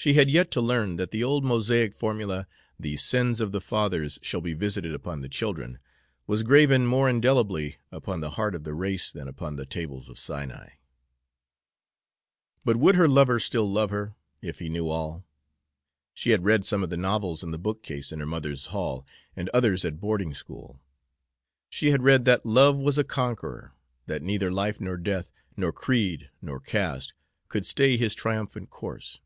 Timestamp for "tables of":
9.66-10.16